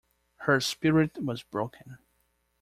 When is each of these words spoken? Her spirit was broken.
Her 0.37 0.59
spirit 0.59 1.23
was 1.23 1.43
broken. 1.43 1.99